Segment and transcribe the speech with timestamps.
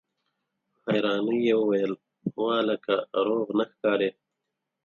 [0.81, 1.91] په حيرانۍ يې وويل:
[2.41, 2.95] وه هلکه!
[3.27, 4.09] روغ نه ښکارې!